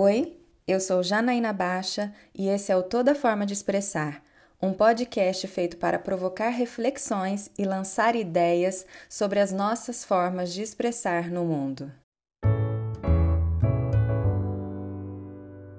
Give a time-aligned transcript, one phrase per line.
[0.00, 4.22] Oi, eu sou Janaína Baixa e esse é o Toda Forma de Expressar,
[4.62, 11.28] um podcast feito para provocar reflexões e lançar ideias sobre as nossas formas de expressar
[11.28, 11.90] no mundo.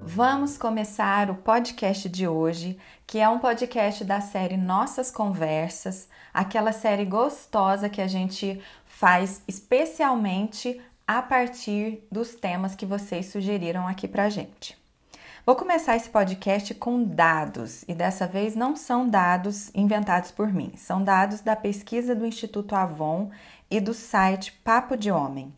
[0.02, 2.76] Vamos começar o podcast de hoje,
[3.06, 9.42] que é um podcast da série Nossas Conversas, aquela série gostosa que a gente faz
[9.48, 10.78] especialmente
[11.12, 14.78] a partir dos temas que vocês sugeriram aqui pra gente.
[15.44, 20.72] Vou começar esse podcast com dados, e dessa vez não são dados inventados por mim,
[20.76, 23.28] são dados da pesquisa do Instituto Avon
[23.68, 25.52] e do site Papo de Homem.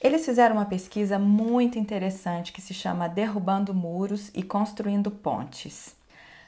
[0.00, 5.94] Eles fizeram uma pesquisa muito interessante que se chama Derrubando Muros e Construindo Pontes.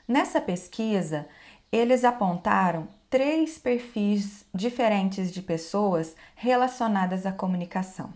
[0.08, 1.24] Nessa pesquisa,
[1.70, 8.12] eles apontaram três perfis diferentes de pessoas relacionadas à comunicação.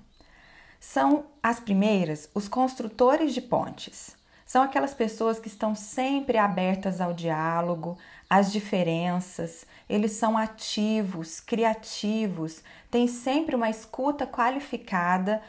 [0.86, 4.14] São as primeiras, os construtores de pontes.
[4.46, 7.96] São aquelas pessoas que estão sempre abertas ao diálogo,
[8.28, 15.42] às diferenças, eles são ativos, criativos, têm sempre uma escuta qualificada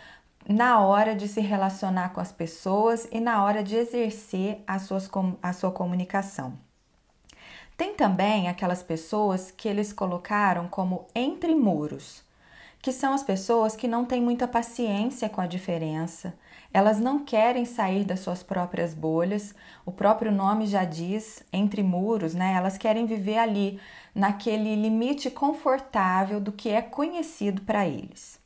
[0.48, 5.08] na hora de se relacionar com as pessoas e na hora de exercer a, suas,
[5.44, 6.58] a sua comunicação.
[7.78, 12.25] Tem também aquelas pessoas que eles colocaram como entre muros
[12.86, 16.36] que são as pessoas que não têm muita paciência com a diferença,
[16.72, 22.36] elas não querem sair das suas próprias bolhas, o próprio nome já diz, entre muros,
[22.36, 22.54] né?
[22.54, 23.80] Elas querem viver ali,
[24.14, 28.40] naquele limite confortável do que é conhecido para eles.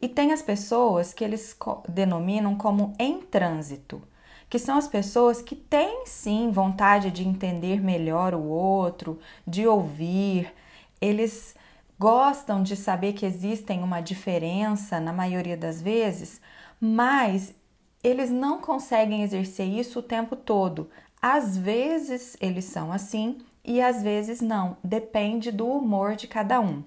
[0.00, 1.54] E tem as pessoas que eles
[1.86, 4.00] denominam como em trânsito,
[4.48, 10.50] que são as pessoas que têm sim vontade de entender melhor o outro, de ouvir,
[10.98, 11.54] eles
[12.00, 16.40] gostam de saber que existem uma diferença na maioria das vezes,
[16.80, 17.54] mas
[18.02, 20.88] eles não conseguem exercer isso o tempo todo.
[21.20, 26.82] Às vezes eles são assim e às vezes não, depende do humor de cada um.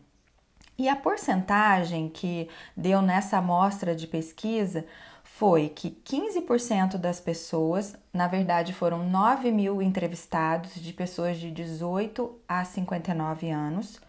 [0.76, 4.84] E a porcentagem que deu nessa amostra de pesquisa
[5.24, 12.36] foi que 15% das pessoas, na verdade foram 9 mil entrevistados de pessoas de 18
[12.48, 14.02] a 59 anos,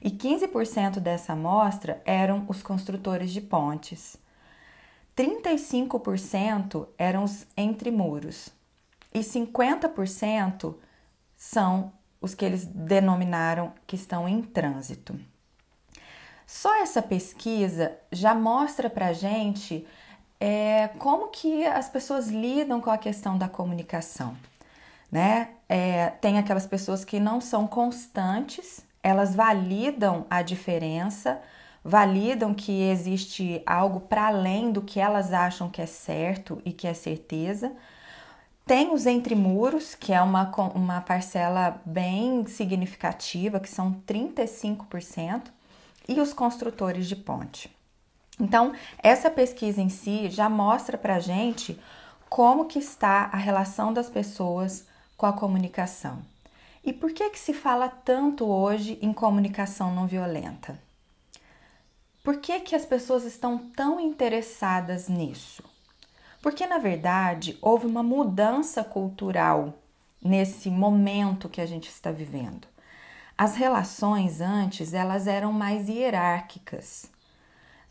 [0.00, 4.16] e 15% dessa amostra eram os construtores de pontes.
[5.16, 8.48] 35% eram os entre muros
[9.12, 10.74] e 50%
[11.36, 15.18] são os que eles denominaram que estão em trânsito.
[16.46, 19.86] Só essa pesquisa já mostra para gente
[20.38, 24.36] é, como que as pessoas lidam com a questão da comunicação,
[25.10, 25.50] né?
[25.68, 31.40] É, tem aquelas pessoas que não são constantes elas validam a diferença,
[31.84, 36.86] validam que existe algo para além do que elas acham que é certo e que
[36.86, 37.72] é certeza.
[38.66, 45.44] Tem os entre muros, que é uma, uma parcela bem significativa, que são 35%,
[46.08, 47.70] e os construtores de ponte.
[48.38, 48.72] Então,
[49.02, 51.78] essa pesquisa em si já mostra para a gente
[52.28, 56.18] como que está a relação das pessoas com a comunicação.
[56.82, 60.80] E por que que se fala tanto hoje em comunicação não violenta?
[62.24, 65.62] Por que que as pessoas estão tão interessadas nisso?
[66.42, 69.74] Porque na verdade houve uma mudança cultural
[70.22, 72.66] nesse momento que a gente está vivendo.
[73.36, 77.10] As relações antes elas eram mais hierárquicas,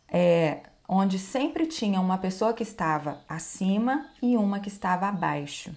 [0.08, 5.72] é, onde sempre tinha uma pessoa que estava acima e uma que estava abaixo.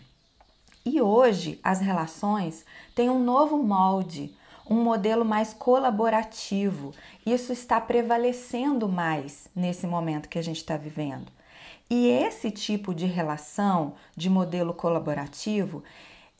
[0.85, 4.35] E hoje as relações têm um novo molde,
[4.69, 6.93] um modelo mais colaborativo.
[7.25, 11.31] Isso está prevalecendo mais nesse momento que a gente está vivendo.
[11.89, 15.83] E esse tipo de relação, de modelo colaborativo,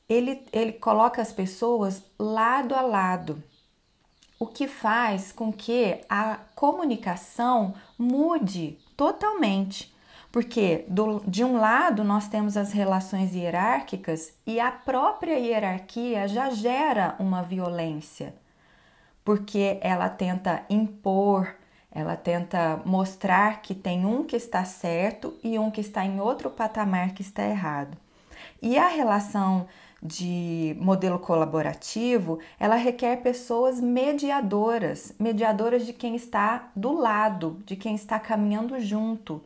[0.10, 3.42] ele, ele coloca as pessoas lado a lado,
[4.40, 9.93] o que faz com que a comunicação mude totalmente.
[10.34, 16.50] Porque do, de um lado nós temos as relações hierárquicas e a própria hierarquia já
[16.50, 18.34] gera uma violência,
[19.24, 21.54] porque ela tenta impor,
[21.92, 26.50] ela tenta mostrar que tem um que está certo e um que está em outro
[26.50, 27.96] patamar que está errado.
[28.60, 29.68] E a relação
[30.02, 37.94] de modelo colaborativo, ela requer pessoas mediadoras, mediadoras de quem está do lado, de quem
[37.94, 39.40] está caminhando junto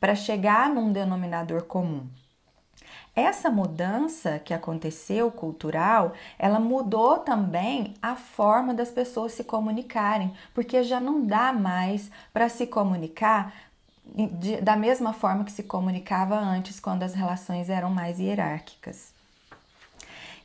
[0.00, 2.06] para chegar num denominador comum.
[3.14, 10.84] Essa mudança que aconteceu cultural, ela mudou também a forma das pessoas se comunicarem, porque
[10.84, 13.52] já não dá mais para se comunicar
[14.14, 19.12] de, da mesma forma que se comunicava antes, quando as relações eram mais hierárquicas.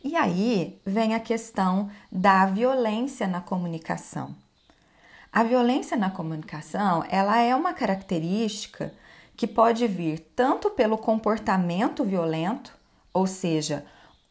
[0.03, 4.35] E aí vem a questão da violência na comunicação.
[5.31, 8.93] A violência na comunicação, ela é uma característica
[9.35, 12.77] que pode vir tanto pelo comportamento violento,
[13.13, 13.85] ou seja,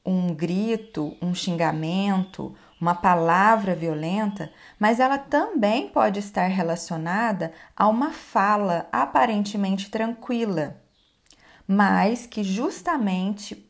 [0.04, 8.10] um grito, um xingamento, uma palavra violenta, mas ela também pode estar relacionada a uma
[8.10, 10.81] fala aparentemente tranquila,
[11.66, 13.69] mas que justamente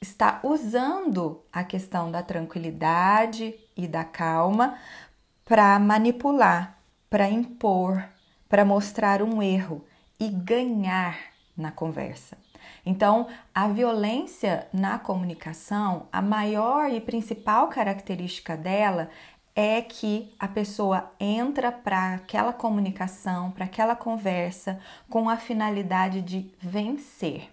[0.00, 4.78] está usando a questão da tranquilidade e da calma
[5.44, 6.78] para manipular,
[7.10, 8.02] para impor,
[8.48, 9.84] para mostrar um erro
[10.18, 11.18] e ganhar
[11.56, 12.36] na conversa.
[12.84, 19.10] Então, a violência na comunicação, a maior e principal característica dela
[19.54, 26.50] é que a pessoa entra para aquela comunicação, para aquela conversa com a finalidade de
[26.58, 27.50] vencer.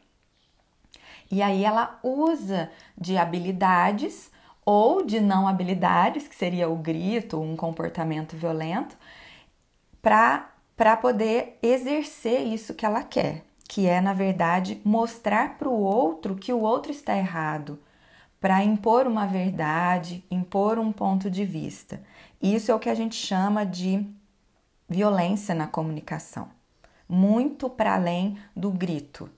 [1.29, 4.31] E aí ela usa de habilidades
[4.65, 8.97] ou de não habilidades, que seria o grito, um comportamento violento,
[10.01, 10.50] para
[10.97, 16.51] poder exercer isso que ela quer que é, na verdade, mostrar para o outro que
[16.51, 17.79] o outro está errado,
[18.37, 22.03] para impor uma verdade, impor um ponto de vista.
[22.41, 24.05] Isso é o que a gente chama de
[24.89, 26.49] violência na comunicação,
[27.07, 29.29] muito para além do grito.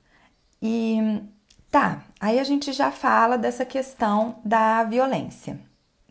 [0.60, 1.22] E
[1.70, 5.60] tá, aí a gente já fala dessa questão da violência,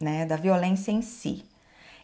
[0.00, 1.44] né, da violência em si.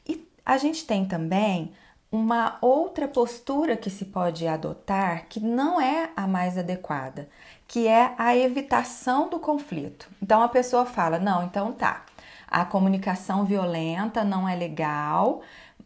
[0.05, 1.73] E a gente tem também
[2.11, 7.29] uma outra postura que se pode adotar que não é a mais adequada,
[7.67, 10.09] que é a evitação do conflito.
[10.23, 12.05] Então a pessoa fala: "Não, então tá.
[12.47, 15.43] A comunicação violenta não é legal,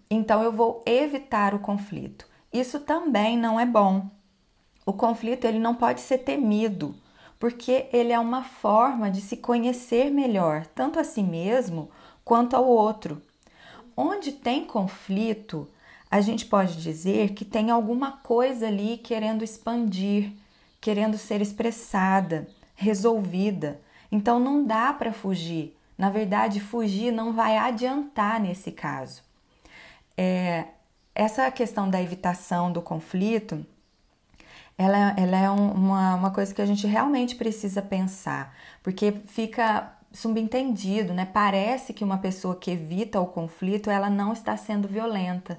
[0.08, 2.26] então eu vou evitar o conflito".
[2.52, 4.08] Isso também não é bom.
[4.86, 6.94] O conflito ele não pode ser temido,
[7.38, 11.90] porque ele é uma forma de se conhecer melhor, tanto a si mesmo
[12.24, 13.22] quanto ao outro.
[13.96, 15.68] Onde tem conflito,
[16.12, 20.30] a gente pode dizer que tem alguma coisa ali querendo expandir,
[20.78, 23.80] querendo ser expressada, resolvida.
[24.10, 25.74] Então não dá para fugir.
[25.96, 29.22] Na verdade, fugir não vai adiantar nesse caso.
[30.14, 30.66] É,
[31.14, 33.64] essa questão da evitação do conflito,
[34.76, 39.90] ela, ela é um, uma, uma coisa que a gente realmente precisa pensar, porque fica
[40.12, 41.24] subentendido, né?
[41.24, 45.58] Parece que uma pessoa que evita o conflito, ela não está sendo violenta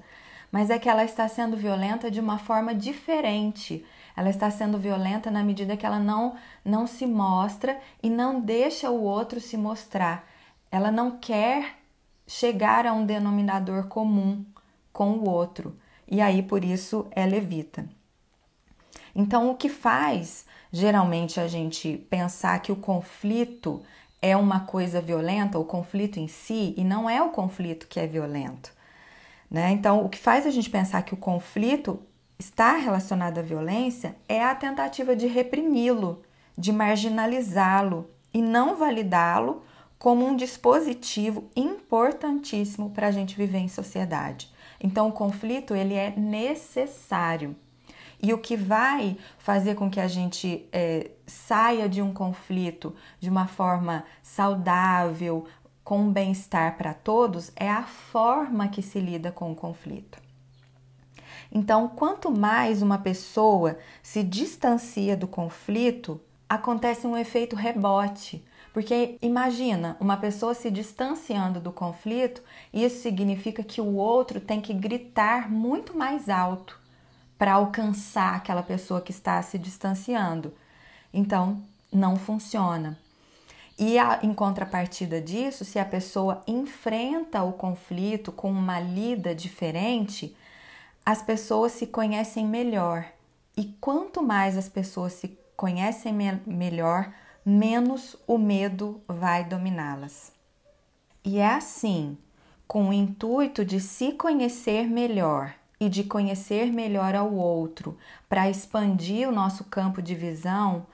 [0.54, 3.84] mas é que ela está sendo violenta de uma forma diferente.
[4.16, 8.88] Ela está sendo violenta na medida que ela não, não se mostra e não deixa
[8.88, 10.24] o outro se mostrar.
[10.70, 11.78] Ela não quer
[12.24, 14.46] chegar a um denominador comum
[14.92, 17.88] com o outro e aí por isso ela evita.
[19.12, 23.82] Então, o que faz geralmente a gente pensar que o conflito
[24.22, 28.06] é uma coisa violenta, o conflito em si, e não é o conflito que é
[28.06, 28.72] violento.
[29.50, 29.70] Né?
[29.72, 32.00] Então, o que faz a gente pensar que o conflito
[32.38, 36.22] está relacionado à violência é a tentativa de reprimi-lo,
[36.56, 39.62] de marginalizá-lo e não validá-lo
[39.98, 44.52] como um dispositivo importantíssimo para a gente viver em sociedade.
[44.80, 47.56] Então, o conflito ele é necessário.
[48.22, 53.28] E o que vai fazer com que a gente é, saia de um conflito de
[53.28, 55.46] uma forma saudável,
[55.84, 60.18] com bem-estar para todos é a forma que se lida com o conflito.
[61.52, 68.42] Então, quanto mais uma pessoa se distancia do conflito, acontece um efeito rebote.
[68.72, 74.74] Porque imagina, uma pessoa se distanciando do conflito, isso significa que o outro tem que
[74.74, 76.80] gritar muito mais alto
[77.38, 80.52] para alcançar aquela pessoa que está se distanciando.
[81.12, 81.62] Então,
[81.92, 82.98] não funciona.
[83.78, 90.36] E a, em contrapartida disso, se a pessoa enfrenta o conflito com uma lida diferente,
[91.04, 93.06] as pessoas se conhecem melhor.
[93.56, 97.12] E quanto mais as pessoas se conhecem me melhor,
[97.44, 100.32] menos o medo vai dominá-las.
[101.24, 102.16] E é assim,
[102.66, 109.28] com o intuito de se conhecer melhor e de conhecer melhor ao outro, para expandir
[109.28, 110.86] o nosso campo de visão,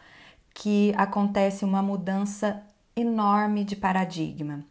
[0.53, 2.63] que acontece uma mudança
[3.01, 4.65] enorme de paradigma,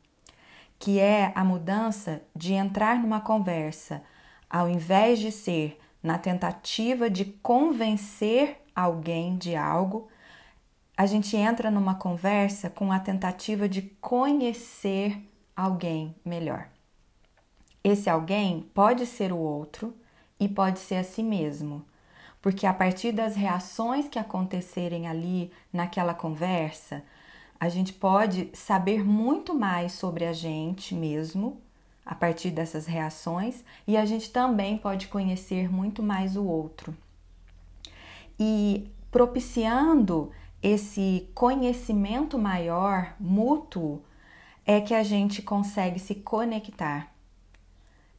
[0.77, 4.03] que é a mudança de entrar numa conversa,
[4.50, 10.07] ao invés de ser na tentativa de convencer alguém de algo,
[10.95, 15.21] a gente entra numa conversa com a tentativa de conhecer
[15.55, 16.67] alguém melhor.
[17.83, 19.95] Esse alguém pode ser o outro
[20.39, 21.86] e pode ser a si mesmo,
[22.41, 27.03] porque a partir das reações que acontecerem ali naquela conversa,
[27.59, 31.61] a gente pode saber muito mais sobre a gente mesmo
[32.05, 36.95] a partir dessas reações e a gente também pode conhecer muito mais o outro.
[38.39, 40.31] E propiciando
[40.63, 44.01] esse conhecimento maior, mútuo,
[44.65, 47.13] é que a gente consegue se conectar.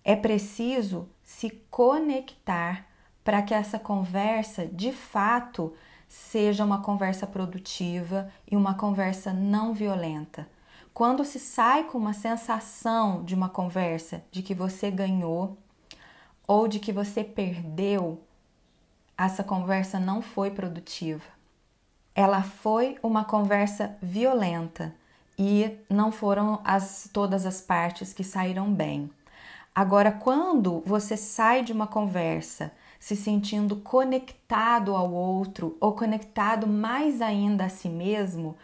[0.05, 2.87] É preciso se conectar
[3.25, 5.73] para que essa conversa de fato
[6.11, 10.49] seja uma conversa produtiva e uma conversa não violenta.
[10.93, 15.57] Quando se sai com uma sensação de uma conversa de que você ganhou
[16.49, 18.21] ou de que você perdeu,
[19.17, 21.25] essa conversa não foi produtiva.
[22.13, 24.93] Ela foi uma conversa violenta
[25.39, 29.09] e não foram as, todas as partes que saíram bem.
[29.73, 37.23] Agora, quando você sai de uma conversa se sentindo conectado ao outro ou conectado mais
[37.23, 38.55] ainda a si mesmo,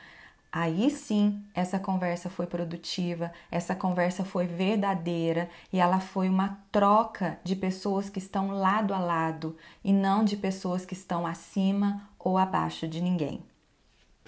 [0.53, 7.41] aí sim essa conversa foi produtiva, essa conversa foi verdadeira e ela foi uma troca
[7.43, 12.37] de pessoas que estão lado a lado e não de pessoas que estão acima ou
[12.37, 13.43] abaixo de ninguém.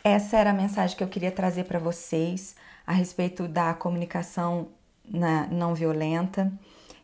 [0.03, 4.69] Essa era a mensagem que eu queria trazer para vocês a respeito da comunicação
[5.51, 6.51] não violenta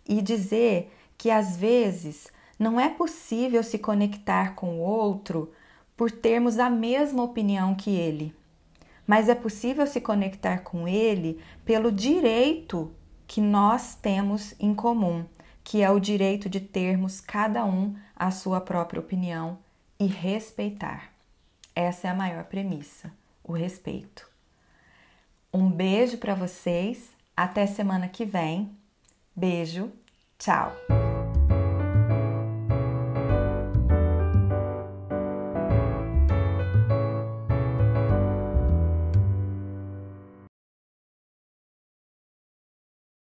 [0.08, 5.52] e dizer que às vezes não é possível se conectar com o outro
[5.96, 8.34] por termos a mesma opinião que ele,
[9.06, 12.92] mas é possível se conectar com ele pelo direito
[13.26, 15.24] que nós temos em comum,
[15.62, 19.58] que é o direito de termos cada um a sua própria opinião
[19.98, 21.12] e respeitar.
[21.74, 24.28] Essa é a maior premissa, o respeito.
[25.52, 28.70] Um beijo para vocês, até semana que vem.
[29.34, 29.90] Beijo,
[30.38, 31.03] tchau!